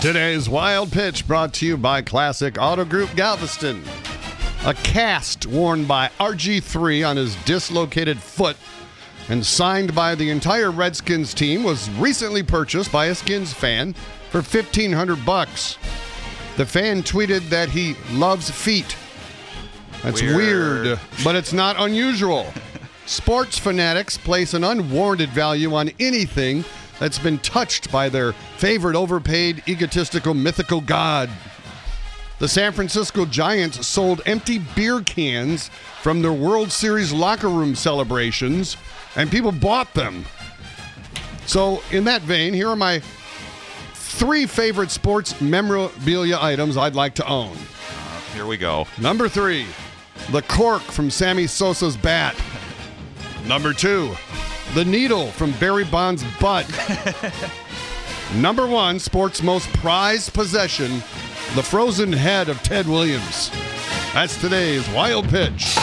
Today's 0.00 0.48
Wild 0.48 0.92
Pitch 0.92 1.26
brought 1.26 1.52
to 1.54 1.66
you 1.66 1.76
by 1.76 2.02
Classic 2.02 2.56
Auto 2.60 2.84
Group 2.84 3.14
Galveston. 3.16 3.82
A 4.64 4.74
cast 4.74 5.46
worn 5.46 5.84
by 5.84 6.10
RG3 6.20 7.08
on 7.08 7.16
his 7.16 7.34
dislocated 7.44 8.18
foot 8.18 8.56
and 9.28 9.44
signed 9.44 9.94
by 9.94 10.14
the 10.14 10.28
entire 10.30 10.70
Redskins 10.70 11.34
team 11.34 11.64
was 11.64 11.90
recently 11.92 12.42
purchased 12.42 12.92
by 12.92 13.06
a 13.06 13.14
Skins 13.14 13.52
fan 13.52 13.94
for 14.30 14.38
1500 14.42 15.24
bucks. 15.24 15.78
The 16.56 16.66
fan 16.66 17.02
tweeted 17.02 17.48
that 17.48 17.70
he 17.70 17.96
loves 18.12 18.50
feet. 18.50 18.96
That's 20.02 20.20
weird, 20.22 20.36
Weird. 20.84 21.00
but 21.24 21.34
it's 21.36 21.52
not 21.52 21.76
unusual. 21.80 22.52
Sports 23.06 23.58
fanatics 23.58 24.16
place 24.18 24.52
an 24.54 24.62
unwarranted 24.62 25.30
value 25.30 25.74
on 25.74 25.90
anything 25.98 26.64
that's 26.98 27.18
been 27.18 27.38
touched 27.38 27.90
by 27.90 28.08
their 28.08 28.32
favorite 28.32 28.96
overpaid, 28.96 29.62
egotistical, 29.68 30.34
mythical 30.34 30.80
god. 30.80 31.30
The 32.38 32.48
San 32.48 32.72
Francisco 32.72 33.24
Giants 33.24 33.86
sold 33.86 34.20
empty 34.26 34.58
beer 34.58 35.00
cans 35.00 35.68
from 36.02 36.20
their 36.20 36.32
World 36.32 36.70
Series 36.70 37.12
locker 37.12 37.48
room 37.48 37.74
celebrations, 37.74 38.76
and 39.14 39.30
people 39.30 39.52
bought 39.52 39.94
them. 39.94 40.26
So, 41.46 41.82
in 41.90 42.04
that 42.04 42.22
vein, 42.22 42.52
here 42.52 42.68
are 42.68 42.76
my 42.76 43.00
three 43.94 44.46
favorite 44.46 44.90
sports 44.90 45.40
memorabilia 45.40 46.38
items 46.40 46.76
I'd 46.76 46.94
like 46.94 47.14
to 47.16 47.26
own. 47.26 47.56
Uh, 47.56 48.20
here 48.34 48.46
we 48.46 48.56
go. 48.56 48.86
Number 49.00 49.28
three, 49.28 49.66
the 50.30 50.42
cork 50.42 50.82
from 50.82 51.10
Sammy 51.10 51.46
Sosa's 51.46 51.96
bat. 51.96 52.34
Number 53.46 53.72
two, 53.72 54.14
the 54.74 54.84
needle 54.84 55.28
from 55.28 55.52
Barry 55.52 55.84
Bonds' 55.84 56.24
butt. 56.40 56.66
Number 58.36 58.66
one, 58.66 58.98
sports' 58.98 59.42
most 59.42 59.72
prized 59.74 60.34
possession, 60.34 60.96
the 61.54 61.62
frozen 61.62 62.12
head 62.12 62.48
of 62.48 62.62
Ted 62.62 62.86
Williams. 62.86 63.50
That's 64.12 64.40
today's 64.40 64.88
wild 64.90 65.28
pitch. 65.28 65.76